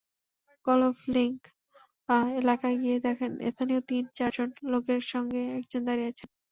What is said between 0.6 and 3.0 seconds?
golf link এলাকায় গিয়ে